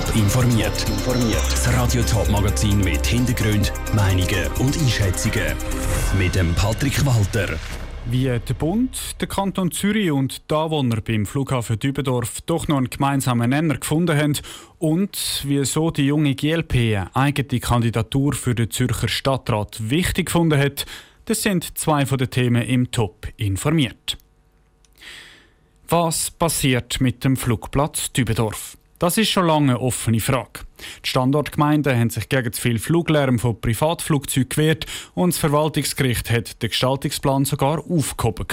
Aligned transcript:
Top 0.00 0.16
informiert. 0.16 0.86
Das 1.50 1.72
Radio 1.74 2.02
Top 2.02 2.28
Magazin 2.30 2.78
mit 2.78 3.04
Hintergrund, 3.06 3.72
Meinungen 3.94 4.46
und 4.58 4.76
Einschätzungen 4.78 5.54
mit 6.18 6.34
dem 6.34 6.54
Patrick 6.54 7.04
Walter. 7.04 7.58
Wie 8.06 8.24
der 8.24 8.54
Bund, 8.54 8.98
der 9.20 9.28
Kanton 9.28 9.70
Zürich 9.70 10.10
und 10.10 10.50
die 10.50 10.54
Anwohner 10.54 11.00
beim 11.02 11.26
Flughafen 11.26 11.78
Dübendorf 11.78 12.40
doch 12.46 12.66
noch 12.68 12.78
einen 12.78 12.88
gemeinsamen 12.88 13.50
Nenner 13.50 13.76
gefunden 13.76 14.16
haben 14.16 14.38
und 14.78 15.42
wieso 15.44 15.90
die 15.90 16.06
junge 16.06 16.34
GLP 16.34 16.74
eine 16.74 17.14
eigene 17.14 17.60
Kandidatur 17.60 18.32
für 18.32 18.54
den 18.54 18.70
Zürcher 18.70 19.08
Stadtrat 19.08 19.90
wichtig 19.90 20.26
gefunden 20.26 20.58
hat, 20.58 20.86
das 21.26 21.42
sind 21.42 21.76
zwei 21.76 22.06
von 22.06 22.16
den 22.16 22.30
Themen 22.30 22.62
im 22.62 22.90
Top 22.90 23.26
informiert. 23.36 24.16
Was 25.88 26.30
passiert 26.30 27.00
mit 27.00 27.22
dem 27.24 27.36
Flugplatz 27.36 28.12
Dübendorf? 28.12 28.78
Das 29.00 29.16
ist 29.16 29.30
schon 29.30 29.46
lange 29.46 29.72
eine 29.72 29.80
offene 29.80 30.20
Frage. 30.20 30.60
Die 31.02 31.08
Standortgemeinden 31.08 31.98
haben 31.98 32.10
sich 32.10 32.28
gegen 32.28 32.52
zu 32.52 32.60
viel 32.60 32.78
Fluglärm 32.78 33.38
von 33.38 33.58
Privatflugzeugen 33.58 34.50
gewehrt 34.50 34.84
und 35.14 35.32
das 35.32 35.38
Verwaltungsgericht 35.38 36.30
hat 36.30 36.62
den 36.62 36.68
Gestaltungsplan 36.68 37.46
sogar 37.46 37.78
aufgehoben. 37.78 38.46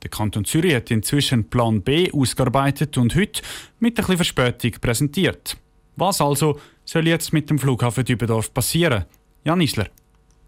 Der 0.00 0.10
Kanton 0.10 0.44
Zürich 0.44 0.76
hat 0.76 0.92
inzwischen 0.92 1.50
Plan 1.50 1.82
B 1.82 2.08
ausgearbeitet 2.12 2.98
und 2.98 3.16
heute 3.16 3.42
mit 3.80 3.96
bisschen 3.96 4.16
Verspätung 4.16 4.70
präsentiert. 4.80 5.56
Was 5.96 6.20
also 6.20 6.60
soll 6.84 7.08
jetzt 7.08 7.32
mit 7.32 7.50
dem 7.50 7.58
Flughafen 7.58 8.04
Dübendorf 8.04 8.54
passieren? 8.54 9.06
Jan 9.42 9.60
Isler. 9.60 9.88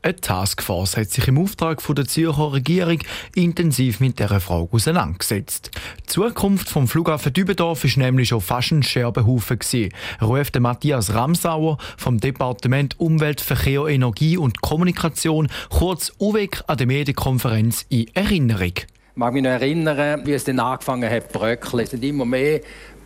Eine 0.04 0.16
Taskforce 0.16 0.96
hat 0.96 1.10
sich 1.10 1.28
im 1.28 1.38
Auftrag 1.38 1.80
der 1.94 2.04
Zürcher 2.04 2.52
Regierung 2.52 2.98
intensiv 3.36 4.00
mit 4.00 4.18
dieser 4.18 4.40
Frage 4.40 4.68
auseinandergesetzt. 4.72 5.70
Die 6.00 6.06
Zukunft 6.06 6.68
vom 6.68 6.88
Flughafen 6.88 7.32
Dübendorf 7.32 7.84
ist 7.84 7.98
nämlich 7.98 8.30
schon 8.30 8.40
fast 8.40 8.72
ein 8.72 8.82
Scherbenhaufen 8.82 9.60
gewesen, 9.60 9.94
ruft 10.20 10.58
Matthias 10.58 11.14
Ramsauer 11.14 11.78
vom 11.96 12.18
Departement 12.18 12.98
Umwelt, 12.98 13.40
Verkehr, 13.40 13.86
Energie 13.86 14.36
und 14.36 14.60
Kommunikation, 14.60 15.46
kurz 15.70 16.12
UWEG, 16.18 16.64
an 16.66 16.78
der 16.78 16.88
Medienkonferenz 16.88 17.86
in 17.88 18.08
Erinnerung. 18.12 18.72
Ich 18.74 19.18
mag 19.18 19.34
mich 19.34 19.42
noch 19.44 19.50
erinnern, 19.50 20.22
wie 20.24 20.32
es 20.32 20.42
dann 20.42 20.58
angefangen 20.58 21.08
hat, 21.08 21.30
bröckeln. 21.32 21.84
Es 21.84 21.90
sind 21.90 22.02
immer 22.02 22.24
mehr 22.24 22.62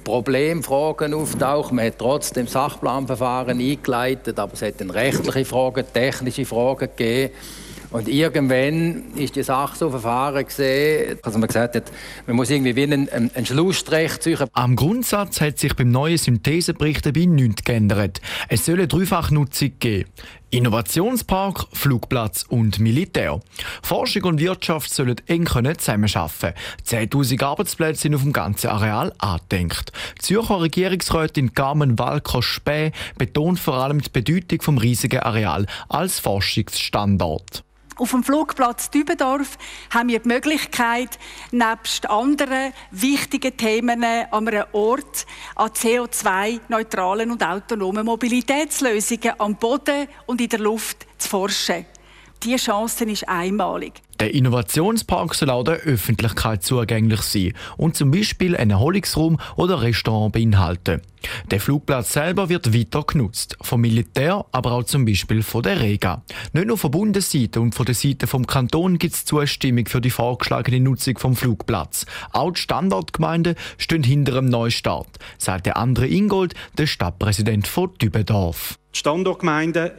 Problemfragen 0.07 1.15
auftauchen. 1.15 1.75
Man 1.75 1.87
hat 1.87 1.99
trotzdem 1.99 2.47
Sachplanverfahren 2.47 3.59
eingeleitet, 3.59 4.39
aber 4.39 4.55
es 4.55 4.63
hat 4.63 4.81
dann 4.81 4.91
rechtliche 4.91 5.45
Fragen, 5.45 5.85
technische 5.93 6.45
Fragen 6.45 6.89
gegeben. 6.97 7.35
Und 7.91 8.09
irgendwann 8.09 9.15
ist 9.17 9.35
die 9.35 9.43
Sache 9.43 9.77
so 9.77 9.91
verfahren 9.91 10.47
gesehen, 10.47 11.19
dass 11.23 11.37
man 11.37 11.49
gesagt 11.49 11.75
hat, 11.75 11.93
man 12.27 12.37
muss 12.37 12.51
irgendwie 12.51 12.77
wie 12.77 12.85
einen, 12.85 13.09
einen 13.09 13.47
Schlussstrich 13.47 14.21
ziehen. 14.21 14.39
Am 14.53 14.77
Grundsatz 14.77 15.41
hat 15.41 15.59
sich 15.59 15.75
beim 15.75 15.91
neuen 15.91 16.19
Synthesebericht 16.19 17.05
dabei 17.05 17.25
nichts 17.25 17.65
geändert. 17.65 18.21
Es 18.49 18.65
soll 18.65 18.77
eine 18.77 18.89
Dreifachnutzung 18.89 19.73
geben. 19.81 20.09
Innovationspark, 20.57 21.67
Flugplatz 21.75 22.47
und 22.49 22.79
Militär. 22.79 23.41
Forschung 23.83 24.25
und 24.25 24.41
Wirtschaft 24.41 24.91
sollen 24.91 25.21
eng 25.27 25.45
zusammenarbeiten. 25.47 26.55
10.000 26.87 27.45
Arbeitsplätze 27.45 28.01
sind 28.01 28.15
auf 28.15 28.23
dem 28.23 28.33
ganzen 28.33 28.69
Areal 28.69 29.13
angedenkt. 29.19 29.93
Die 30.17 30.23
Zürcher 30.23 30.63
Regierungsrätin 30.63 31.53
Carmen 31.53 31.99
Walker-Späh 31.99 32.93
betont 33.19 33.61
vor 33.61 33.75
allem 33.75 34.01
die 34.01 34.09
Bedeutung 34.09 34.63
vom 34.63 34.79
riesigen 34.79 35.21
Areal 35.21 35.67
als 35.91 36.21
Forschungsstandort. 36.21 37.63
Auf 37.99 38.11
dem 38.11 38.23
Flugplatz 38.23 38.91
Dübendorf 38.91 39.57
haben 39.89 40.11
wir 40.11 40.19
die 40.19 40.29
Möglichkeit, 40.29 41.19
nebst 41.51 42.11
anderen 42.11 42.75
wichtigen 42.91 43.57
Themen 43.57 44.05
an 44.05 44.49
einem 44.49 44.65
Ort 44.73 45.25
an 45.55 45.71
CO2-neutralen 45.71 47.31
und 47.31 47.43
autonomen 47.43 48.05
Mobilitätslösungen 48.05 49.41
am 49.41 49.57
Boden 49.57 50.09
und 50.27 50.43
in 50.43 50.51
der 50.51 50.59
Luft 50.59 51.07
zu 51.17 51.29
forschen. 51.31 51.87
Diese 52.43 52.67
Chance 52.67 53.05
ist 53.05 53.27
einmalig. 53.27 54.03
Der 54.19 54.33
Innovationspark 54.33 55.35
soll 55.35 55.51
auch 55.51 55.65
der 55.65 55.81
Öffentlichkeit 55.81 56.63
zugänglich 56.63 57.21
sein 57.21 57.53
und 57.77 57.97
zum 57.97 58.11
Beispiel 58.11 58.57
einen 58.57 58.71
Erholungsraum 58.71 59.39
oder 59.57 59.83
Restaurant 59.83 60.33
beinhalten. 60.33 61.03
Der 61.51 61.61
Flugplatz 61.61 62.13
selber 62.13 62.49
wird 62.49 62.73
weiter 62.73 63.03
genutzt, 63.03 63.57
vom 63.61 63.83
Militär, 63.83 64.47
aber 64.53 64.73
auch 64.73 64.85
zum 64.85 65.05
Beispiel 65.05 65.43
von 65.43 65.63
der 65.63 65.81
Rega. 65.81 66.23
Nicht 66.53 66.67
nur 66.67 66.79
von 66.79 66.93
Bundesseite 66.93 67.61
und 67.61 67.75
von 67.75 67.85
der 67.85 67.95
Seite 67.95 68.27
vom 68.27 68.47
Kanton 68.47 68.99
gibt 68.99 69.15
es 69.15 69.25
Zustimmung 69.25 69.87
für 69.87 70.01
die 70.01 70.11
vorgeschlagene 70.11 70.81
Nutzung 70.81 71.19
vom 71.19 71.37
Flugplatz. 71.37 72.07
Auch 72.33 72.53
die 72.53 72.61
Standortgemeinden 72.61 73.57
stehen 73.77 74.03
hinter 74.03 74.33
dem 74.33 74.47
Neustart, 74.47 75.09
sagt 75.37 75.67
der 75.67 75.77
andere 75.77 76.07
Ingold, 76.07 76.55
der 76.79 76.87
Stadtpräsident 76.87 77.67
von 77.67 77.93
Dübendorf. 78.01 78.79
Die 78.95 78.99
Standortgemeinden, 78.99 79.91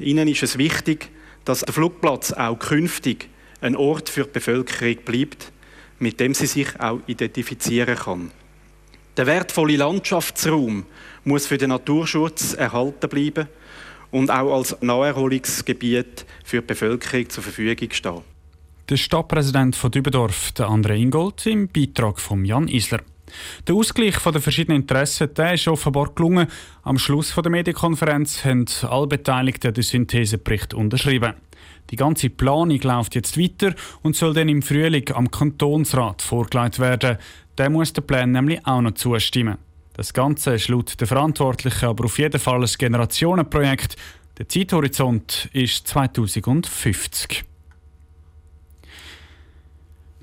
ihnen 0.00 0.28
ist 0.28 0.42
es 0.42 0.56
wichtig, 0.56 1.10
dass 1.44 1.60
der 1.60 1.74
Flugplatz 1.74 2.32
auch 2.32 2.58
künftig 2.58 3.28
ein 3.60 3.76
Ort 3.76 4.08
für 4.08 4.24
die 4.24 4.30
Bevölkerung 4.30 4.96
bleibt, 5.04 5.52
mit 5.98 6.20
dem 6.20 6.34
sie 6.34 6.46
sich 6.46 6.78
auch 6.78 7.00
identifizieren 7.06 7.96
kann. 7.96 8.30
Der 9.16 9.26
wertvolle 9.26 9.76
Landschaftsraum 9.76 10.84
muss 11.24 11.46
für 11.46 11.56
den 11.56 11.70
Naturschutz 11.70 12.54
erhalten 12.54 13.08
bleiben 13.08 13.48
und 14.10 14.30
auch 14.30 14.54
als 14.54 14.76
Naherholungsgebiet 14.82 16.26
für 16.44 16.60
die 16.60 16.66
Bevölkerung 16.66 17.28
zur 17.28 17.42
Verfügung 17.42 17.90
stehen. 17.90 18.20
Der 18.88 18.96
Stadtpräsident 18.96 19.74
von 19.74 19.90
Dübendorf, 19.90 20.52
der 20.52 20.68
André 20.68 20.94
Ingold, 20.94 21.44
im 21.46 21.68
Beitrag 21.68 22.20
von 22.20 22.44
Jan 22.44 22.68
Isler. 22.68 23.00
Der 23.66 23.74
Ausgleich 23.74 24.16
der 24.18 24.40
verschiedenen 24.40 24.82
Interessen 24.82 25.34
der 25.34 25.54
ist 25.54 25.66
offenbar 25.66 26.12
gelungen. 26.14 26.46
Am 26.82 26.98
Schluss 26.98 27.34
der 27.34 27.50
Medienkonferenz 27.50 28.44
haben 28.44 28.66
alle 28.82 29.08
Beteiligten 29.08 29.74
den 29.74 29.82
Synthesebericht 29.82 30.74
unterschrieben. 30.74 31.34
Die 31.90 31.96
ganze 31.96 32.30
Planung 32.30 32.80
läuft 32.80 33.14
jetzt 33.14 33.38
weiter 33.38 33.74
und 34.02 34.16
soll 34.16 34.34
dann 34.34 34.48
im 34.48 34.62
Frühling 34.62 35.08
am 35.12 35.30
Kantonsrat 35.30 36.22
vorgelegt 36.22 36.78
werden. 36.78 37.18
Der 37.58 37.70
muss 37.70 37.92
den 37.92 38.06
Plan 38.06 38.32
nämlich 38.32 38.66
auch 38.66 38.80
noch 38.80 38.94
zustimmen. 38.94 39.58
Das 39.94 40.12
Ganze 40.12 40.54
ist 40.54 40.68
laut 40.68 41.00
der 41.00 41.06
Verantwortlichen 41.06 41.86
aber 41.86 42.04
auf 42.04 42.18
jeden 42.18 42.40
Fall 42.40 42.62
ein 42.62 42.70
Generationenprojekt. 42.78 43.96
Der 44.38 44.48
Zeithorizont 44.48 45.48
ist 45.52 45.88
2050. 45.88 47.44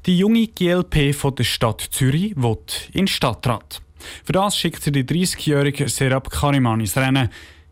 Die 0.06 0.18
junge 0.18 0.47
GLP 0.47 1.16
von 1.16 1.34
der 1.34 1.45
Stadt 1.45 1.81
Zürich 1.81 2.35
will 2.35 2.57
in 2.91 3.07
Stadtrat. 3.07 3.81
Für 4.24 4.34
das 4.34 4.57
schickt 4.57 4.84
sie 4.84 4.91
die 4.91 5.06
30-jährige 5.06 5.88
Serap 5.88 6.30
Kariman 6.30 6.81
ins 6.81 6.97
Rennen. 6.97 7.30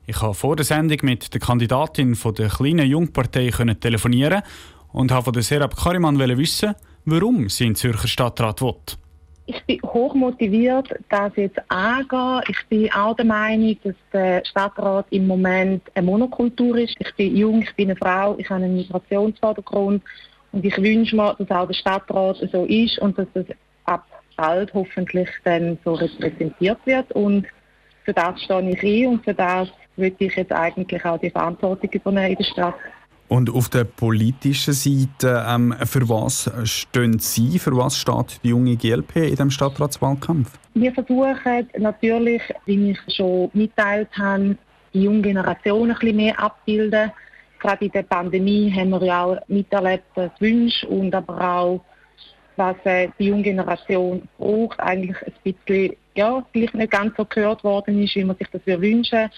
Ich 0.07 0.21
habe 0.21 0.33
vor 0.33 0.55
der 0.55 0.65
Sendung 0.65 0.97
mit 1.03 1.33
der 1.33 1.39
Kandidatin 1.39 2.15
von 2.15 2.33
der 2.33 2.49
kleinen 2.49 2.87
Jungpartei 2.87 3.51
telefonieren 3.79 4.41
und 4.91 5.11
habe 5.11 5.25
von 5.25 5.33
der 5.33 5.43
Serap 5.43 5.75
Kariman 5.75 6.17
wissen, 6.37 6.73
warum 7.05 7.49
sie 7.49 7.67
in 7.67 7.75
Zürcher 7.75 8.07
Stadtrat 8.07 8.61
will. 8.61 8.75
Ich 9.45 9.63
bin 9.65 9.79
hoch 9.83 10.15
motiviert, 10.15 10.89
das 11.09 11.35
jetzt 11.35 11.59
anzugehen. 11.67 12.41
Ich 12.47 12.67
bin 12.67 12.91
auch 12.93 13.15
der 13.15 13.25
Meinung, 13.25 13.77
dass 13.83 13.95
der 14.11 14.43
Stadtrat 14.45 15.05
im 15.11 15.27
Moment 15.27 15.83
eine 15.93 16.05
Monokultur 16.05 16.77
ist. 16.77 16.95
Ich 16.99 17.13
bin 17.15 17.35
jung, 17.35 17.61
ich 17.61 17.75
bin 17.75 17.89
eine 17.89 17.95
Frau, 17.97 18.35
ich 18.37 18.49
habe 18.49 18.63
einen 18.63 18.77
Migrationsvordergrund 18.77 20.03
und 20.51 20.65
ich 20.65 20.77
wünsche 20.77 21.15
mir, 21.15 21.35
dass 21.37 21.51
auch 21.51 21.67
der 21.67 21.73
Stadtrat 21.73 22.37
so 22.51 22.65
ist 22.65 22.97
und 22.99 23.17
dass 23.17 23.27
das 23.33 23.45
ab 23.85 24.05
bald 24.35 24.73
hoffentlich 24.73 25.29
dann 25.43 25.77
so 25.83 25.93
repräsentiert 25.93 26.79
wird. 26.85 27.11
Und 27.11 27.45
für 28.03 28.13
das 28.13 28.41
stehe 28.41 28.69
ich 28.69 28.83
ein 28.83 29.13
und 29.13 29.23
für 29.23 29.33
das 29.33 29.69
würde 30.01 30.15
ich 30.19 30.35
jetzt 30.35 30.51
eigentlich 30.51 31.05
auch 31.05 31.19
die 31.19 31.29
Verantwortung 31.29 31.89
übernehmen 31.91 32.31
in 32.31 32.35
der 32.35 32.43
Stadt. 32.43 32.75
Und 33.27 33.49
auf 33.49 33.69
der 33.69 33.85
politischen 33.85 34.73
Seite, 34.73 35.45
ähm, 35.47 35.73
für 35.85 36.09
was 36.09 36.51
stehen 36.65 37.19
Sie, 37.19 37.59
für 37.59 37.77
was 37.77 37.95
steht 37.97 38.43
die 38.43 38.49
junge 38.49 38.75
GLP 38.75 39.29
in 39.29 39.35
dem 39.35 39.49
Stadtratswahlkampf? 39.49 40.51
Wir 40.73 40.91
versuchen 40.91 41.69
natürlich, 41.77 42.41
wie 42.65 42.91
ich 42.91 43.15
schon 43.15 43.49
mitteilt 43.53 44.09
habe, 44.17 44.57
die 44.93 45.03
junge 45.03 45.21
Generation 45.21 45.91
ein 45.91 45.97
bisschen 45.97 46.17
mehr 46.17 46.37
abbilden 46.37 47.11
gerade 47.61 47.85
in 47.85 47.91
der 47.91 48.03
Pandemie 48.03 48.73
haben 48.75 48.89
wir 48.89 49.03
ja 49.03 49.23
auch 49.23 49.37
miterlebt, 49.47 50.05
dass 50.15 50.31
Wünsche 50.39 50.87
und 50.87 51.13
aber 51.13 51.39
auch, 51.39 51.81
was 52.55 52.75
äh, 52.83 53.09
die 53.17 53.27
junge 53.27 53.43
Generation 53.43 54.27
braucht, 54.37 54.79
eigentlich 54.79 55.17
ein 55.25 55.33
bisschen, 55.43 55.95
ja, 56.15 56.43
vielleicht 56.51 56.73
nicht 56.73 56.91
ganz 56.91 57.15
so 57.15 57.25
gehört 57.25 57.63
worden 57.63 58.03
ist, 58.03 58.15
wie 58.15 58.23
man 58.23 58.35
sich 58.35 58.47
das 58.51 58.61
wünschen 58.65 59.29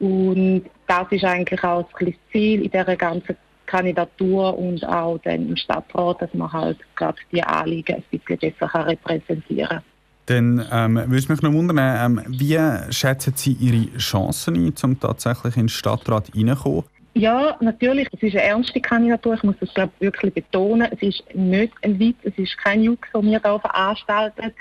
Und 0.00 0.64
das 0.86 1.06
ist 1.10 1.24
eigentlich 1.24 1.62
auch 1.62 1.86
das 2.00 2.14
Ziel 2.32 2.62
in 2.62 2.70
dieser 2.70 2.96
ganzen 2.96 3.36
Kandidatur 3.66 4.58
und 4.58 4.84
auch 4.84 5.18
dann 5.18 5.48
im 5.48 5.56
Stadtrat, 5.56 6.22
dass 6.22 6.34
man 6.34 6.52
halt 6.52 6.78
gerade 6.96 7.18
die 7.30 7.42
Anliegen 7.42 7.96
ein 7.96 8.04
bisschen 8.10 8.38
besser 8.38 8.86
repräsentieren 8.86 9.68
kann. 9.68 9.82
Dann 10.26 10.66
ähm, 10.70 10.94
würde 11.10 11.32
mich 11.32 11.42
noch 11.42 11.52
wundern, 11.52 11.78
ähm, 11.78 12.22
wie 12.28 12.58
schätzen 12.92 13.32
Sie 13.36 13.52
Ihre 13.52 13.96
Chancen 13.98 14.54
ein, 14.54 14.74
um 14.82 14.98
tatsächlich 14.98 15.56
in 15.56 15.62
den 15.64 15.68
Stadtrat 15.68 16.30
reinzukommen? 16.34 16.84
Ja, 17.14 17.56
natürlich. 17.60 18.08
Es 18.12 18.22
ist 18.22 18.34
eine 18.34 18.44
ernste 18.44 18.80
Kandidatur. 18.80 19.34
Ich 19.34 19.42
muss 19.42 19.56
das 19.60 19.74
glaube 19.74 19.92
wirklich 19.98 20.32
betonen. 20.32 20.88
Es 20.92 21.02
ist 21.02 21.24
nicht 21.34 21.72
ein 21.82 21.98
Witz. 21.98 22.16
Es 22.22 22.36
ist 22.38 22.56
kein 22.58 22.82
Jux, 22.82 23.08
den 23.12 23.24
wir 23.24 23.40
hier 23.40 23.60
veranstalten. 23.60 24.52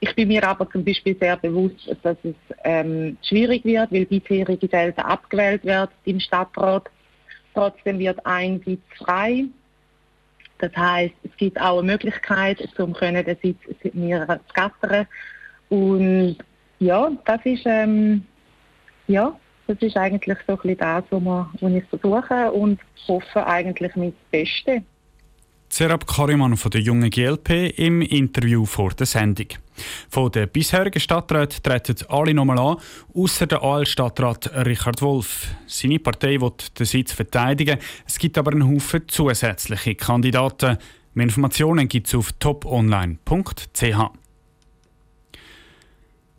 Ich 0.00 0.14
bin 0.14 0.28
mir 0.28 0.46
aber 0.46 0.68
zum 0.70 0.84
Beispiel 0.84 1.16
sehr 1.18 1.36
bewusst, 1.36 1.96
dass 2.02 2.16
es 2.24 2.34
ähm, 2.64 3.16
schwierig 3.22 3.64
wird, 3.64 3.90
weil 3.90 4.06
bisherige 4.06 4.68
selten 4.68 5.00
abgewählt 5.00 5.64
werden 5.64 5.90
im 6.04 6.20
Stadtrat. 6.20 6.90
Trotzdem 7.54 7.98
wird 7.98 8.24
ein 8.26 8.60
Sitz 8.64 8.82
frei. 8.98 9.44
Das 10.58 10.74
heißt, 10.76 11.14
es 11.22 11.36
gibt 11.36 11.60
auch 11.60 11.78
eine 11.78 11.92
Möglichkeit, 11.92 12.68
um 12.78 12.92
den 12.94 13.36
Sitz 13.42 13.58
mir 13.94 14.26
zu 14.26 14.54
gattern. 14.54 15.06
Und 15.68 16.38
ja, 16.80 17.10
das 17.24 17.40
ist 17.44 17.62
ähm, 17.64 18.24
ja, 19.06 19.38
das 19.66 19.78
ist 19.80 19.96
eigentlich 19.96 20.38
so 20.46 20.54
ein 20.54 20.58
bisschen 20.58 20.78
das, 20.78 21.04
was 21.10 21.72
ich 21.72 21.84
versuche 21.84 22.52
und 22.52 22.80
hoffe 23.08 23.46
eigentlich 23.46 23.94
mit 23.96 24.14
das 24.14 24.30
Beste. 24.30 24.82
Serap 25.74 26.06
Kariman 26.06 26.56
von 26.56 26.70
der 26.70 26.82
jungen 26.82 27.10
GLP 27.10 27.76
im 27.76 28.00
Interview 28.00 28.64
vor 28.64 28.90
der 28.90 29.06
Sendung. 29.06 29.48
Von 30.08 30.30
den 30.30 30.48
bisherigen 30.48 31.00
Stadträten 31.00 31.64
treten 31.64 31.96
alle 32.08 32.32
nochmal 32.32 32.60
an, 32.60 32.76
außer 33.12 33.48
der 33.48 33.60
AL-Stadtrat 33.60 34.52
Richard 34.66 35.02
Wolf. 35.02 35.48
Seine 35.66 35.98
Partei 35.98 36.40
will 36.40 36.52
den 36.78 36.86
Sitz 36.86 37.10
verteidigen. 37.10 37.80
Es 38.06 38.20
gibt 38.20 38.38
aber 38.38 38.52
einen 38.52 38.72
Haufen 38.72 39.02
zusätzliche 39.08 39.96
Kandidaten. 39.96 40.78
Mehr 41.14 41.24
Informationen 41.24 41.88
gibt 41.88 42.06
es 42.06 42.14
auf 42.14 42.30
toponline.ch. 42.34 43.96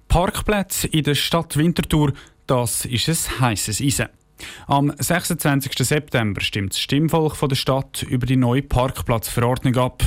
Parkplätze 0.08 0.88
in 0.88 1.04
der 1.04 1.16
Stadt 1.16 1.58
Winterthur, 1.58 2.14
das 2.48 2.86
ist 2.86 3.10
ein 3.10 3.40
heißes 3.42 3.82
Eisen. 3.82 4.08
Am 4.68 4.94
26. 4.98 5.74
September 5.78 6.42
stimmt 6.42 6.74
das 6.74 6.80
Stimmvolk 6.80 7.36
von 7.36 7.50
der 7.50 7.56
Stadt 7.56 8.04
über 8.04 8.26
die 8.26 8.36
neue 8.36 8.62
Parkplatzverordnung 8.62 9.76
ab. 9.78 10.04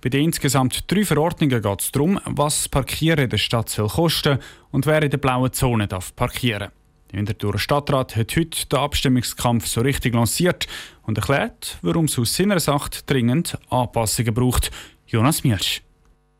Bei 0.00 0.08
den 0.08 0.24
insgesamt 0.24 0.90
drei 0.90 1.04
Verordnungen 1.04 1.60
geht 1.60 1.80
es 1.80 1.92
darum, 1.92 2.18
was 2.24 2.68
Parkieren 2.68 3.24
in 3.24 3.30
der 3.30 3.38
Stadt 3.38 3.68
soll 3.68 3.88
kosten 3.88 4.38
und 4.70 4.86
wer 4.86 5.02
in 5.02 5.10
der 5.10 5.18
blauen 5.18 5.52
Zone 5.52 5.86
darf 5.86 6.14
parkieren. 6.16 6.70
Der 7.10 7.18
Winterthurer 7.18 7.58
Stadtrat 7.58 8.16
hat 8.16 8.36
heute 8.36 8.66
den 8.66 8.78
Abstimmungskampf 8.78 9.66
so 9.66 9.80
richtig 9.80 10.14
lanciert 10.14 10.66
und 11.02 11.18
erklärt, 11.18 11.78
warum 11.82 12.04
es 12.04 12.18
aus 12.18 12.34
seiner 12.34 12.60
Sicht 12.60 13.10
dringend 13.10 13.58
Anpassungen 13.68 14.32
braucht. 14.32 14.70
Jonas 15.06 15.42
Mielsch. 15.42 15.82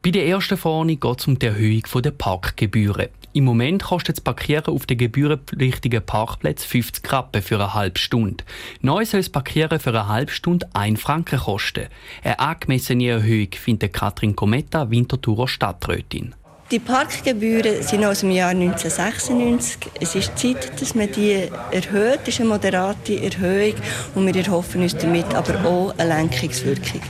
Bei 0.02 0.10
der 0.10 0.26
ersten 0.26 0.56
Verordnung 0.56 0.98
geht 0.98 1.20
es 1.20 1.26
um 1.26 1.38
die 1.38 1.44
Erhöhung 1.44 1.82
der 2.02 2.10
Parkgebühren. 2.12 3.08
Im 3.34 3.44
Moment 3.44 3.82
kostet 3.82 4.16
das 4.16 4.24
Parkieren 4.24 4.74
auf 4.74 4.86
den 4.86 4.96
gebührenpflichtigen 4.96 6.02
Parkplätzen 6.02 6.66
50 6.66 7.12
Rappen 7.12 7.42
für 7.42 7.56
eine 7.56 7.74
halbe 7.74 7.98
Stunde. 7.98 8.42
Neu 8.80 9.04
soll 9.04 9.20
das 9.20 9.28
Parkieren 9.28 9.78
für 9.78 9.90
eine 9.90 10.08
halbe 10.08 10.32
Stunde 10.32 10.66
1 10.72 10.98
Franken 10.98 11.38
kosten. 11.38 11.88
Eine 12.24 12.38
angemessene 12.38 13.08
Erhöhung 13.08 13.50
findet 13.52 13.92
Katrin 13.92 14.34
Kometa, 14.34 14.90
Winterthurer 14.90 15.46
Stadträtin. 15.46 16.34
Die 16.70 16.78
Parkgebühren 16.78 17.82
sind 17.82 18.02
aus 18.02 18.20
dem 18.20 18.30
Jahr 18.30 18.52
1996. 18.52 19.80
Es 20.00 20.14
ist 20.14 20.38
Zeit, 20.38 20.80
dass 20.80 20.94
man 20.94 21.12
die 21.12 21.46
erhöht. 21.72 22.20
Das 22.20 22.28
ist 22.28 22.40
eine 22.40 22.48
moderate 22.48 23.22
Erhöhung 23.22 23.74
und 24.14 24.26
wir 24.26 24.46
erhoffen 24.46 24.80
uns 24.80 24.96
damit 24.96 25.34
aber 25.34 25.62
auch 25.66 25.98
eine 25.98 26.14
Lenkungswirkung. 26.16 27.02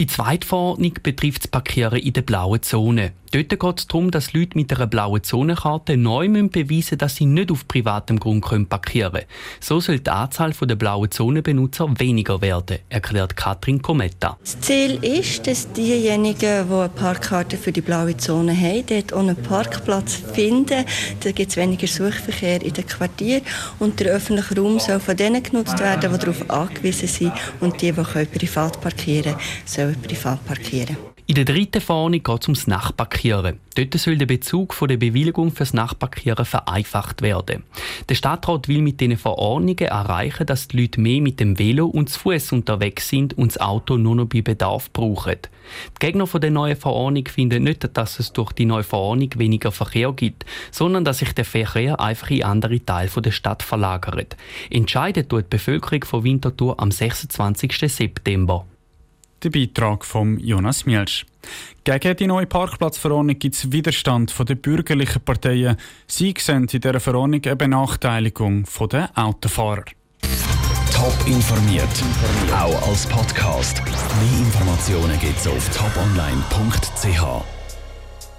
Die 0.00 0.06
zweite 0.06 0.46
Verordnung 0.46 0.94
betrifft 1.02 1.42
das 1.42 1.48
Parkieren 1.48 1.98
in 1.98 2.14
der 2.14 2.22
blauen 2.22 2.62
Zone. 2.62 3.12
Dort 3.32 3.48
geht 3.48 3.78
es 3.78 3.86
darum, 3.86 4.10
dass 4.10 4.32
Leute 4.32 4.58
mit 4.58 4.72
einer 4.72 4.88
blauen 4.88 5.22
Zonenkarte 5.22 5.96
neu 5.96 6.28
beweisen 6.28 6.66
müssen, 6.66 6.98
dass 6.98 7.14
sie 7.14 7.26
nicht 7.26 7.52
auf 7.52 7.68
privatem 7.68 8.18
Grund 8.18 8.68
parkieren 8.68 9.12
können. 9.12 9.26
So 9.60 9.78
soll 9.78 10.00
die 10.00 10.10
Anzahl 10.10 10.50
der 10.50 10.74
blauen 10.74 11.12
Zonenbenutzer 11.12 11.88
weniger 12.00 12.40
werden, 12.40 12.78
erklärt 12.88 13.36
Katrin 13.36 13.80
Kometta. 13.80 14.36
Das 14.40 14.60
Ziel 14.60 14.98
ist, 15.04 15.46
dass 15.46 15.72
diejenigen, 15.72 16.38
die 16.40 16.74
eine 16.74 16.88
Parkkarte 16.88 17.56
für 17.56 17.70
die 17.70 17.82
blaue 17.82 18.16
Zone 18.16 18.52
haben, 18.56 18.84
dort 18.86 19.12
einen 19.12 19.36
Parkplatz 19.36 20.14
finden. 20.32 20.84
Da 21.20 21.30
gibt 21.30 21.50
es 21.50 21.56
weniger 21.56 21.86
Suchverkehr 21.86 22.60
in 22.62 22.72
den 22.72 22.86
Quartieren 22.86 23.42
und 23.78 24.00
der 24.00 24.12
öffentliche 24.12 24.60
Raum 24.60 24.80
soll 24.80 24.98
von 24.98 25.16
denen 25.16 25.40
genutzt 25.40 25.78
werden, 25.78 26.12
die 26.12 26.18
darauf 26.18 26.50
angewiesen 26.50 27.06
sind 27.06 27.32
und 27.60 27.80
die, 27.80 27.92
die 27.92 28.24
privat 28.24 28.80
parkieren 28.80 29.36
sollen 29.64 29.96
privat 30.02 30.44
parkieren. 30.44 31.09
In 31.30 31.36
der 31.36 31.44
dritten 31.44 31.80
Verordnung 31.80 32.24
geht 32.24 32.42
es 32.42 32.48
ums 32.48 32.66
Nachparkieren. 32.66 33.60
Dort 33.76 33.94
soll 33.94 34.18
der 34.18 34.26
Bezug 34.26 34.74
von 34.74 34.88
der 34.88 34.96
Bewilligung 34.96 35.52
fürs 35.52 35.72
Nachparkieren 35.72 36.44
vereinfacht 36.44 37.22
werden. 37.22 37.62
Der 38.08 38.16
Stadtrat 38.16 38.66
will 38.66 38.82
mit 38.82 39.00
diesen 39.00 39.16
Verordnungen 39.16 39.78
erreichen, 39.78 40.44
dass 40.44 40.66
die 40.66 40.80
Leute 40.80 41.00
mehr 41.00 41.20
mit 41.20 41.38
dem 41.38 41.56
Velo 41.56 41.86
und 41.86 42.10
zu 42.10 42.18
Fuß 42.18 42.50
unterwegs 42.50 43.08
sind 43.08 43.38
und 43.38 43.52
das 43.52 43.60
Auto 43.60 43.96
nur 43.96 44.16
noch 44.16 44.24
bei 44.24 44.42
Bedarf 44.42 44.92
brauchen. 44.92 45.36
Die 45.36 46.04
Gegner 46.04 46.26
von 46.26 46.40
der 46.40 46.50
neuen 46.50 46.74
Verordnung 46.74 47.28
finden 47.28 47.62
nicht, 47.62 47.88
dass 47.96 48.18
es 48.18 48.32
durch 48.32 48.50
die 48.50 48.66
neue 48.66 48.82
Verordnung 48.82 49.30
weniger 49.36 49.70
Verkehr 49.70 50.12
gibt, 50.12 50.44
sondern 50.72 51.04
dass 51.04 51.18
sich 51.18 51.32
der 51.32 51.44
Verkehr 51.44 52.00
einfach 52.00 52.30
in 52.30 52.42
andere 52.42 52.84
Teile 52.84 53.08
der 53.08 53.30
Stadt 53.30 53.62
verlagert. 53.62 54.36
Entscheidet 54.68 55.28
tut 55.28 55.44
die 55.44 55.50
Bevölkerung 55.50 56.02
von 56.02 56.24
Winterthur 56.24 56.80
am 56.80 56.90
26. 56.90 57.78
September 57.86 58.66
der 59.42 59.50
Beitrag 59.50 60.04
von 60.04 60.38
Jonas 60.38 60.86
Mielsch. 60.86 61.26
Gegen 61.84 62.16
die 62.16 62.26
neue 62.26 62.46
Parkplatzverordnung 62.46 63.38
gibt 63.38 63.54
es 63.54 63.72
Widerstand 63.72 64.30
von 64.30 64.46
den 64.46 64.60
bürgerlichen 64.60 65.22
Parteien. 65.22 65.76
Sie 66.06 66.34
sehen 66.38 66.66
in 66.70 66.80
dieser 66.80 67.00
Verordnung 67.00 67.42
eine 67.44 67.56
Benachteiligung 67.56 68.66
der 68.90 69.10
Autofahrer. 69.14 69.84
Top 70.92 71.14
informiert, 71.26 71.88
auch 72.52 72.88
als 72.88 73.06
Podcast. 73.06 73.82
Mehr 73.84 74.38
Informationen 74.46 75.18
gibt 75.18 75.38
es 75.38 75.46
auf 75.46 75.68
toponline.ch. 75.70 77.59